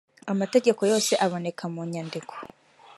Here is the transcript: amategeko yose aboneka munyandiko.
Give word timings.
amategeko 0.31 0.81
yose 0.91 1.13
aboneka 1.25 1.63
munyandiko. 1.73 2.33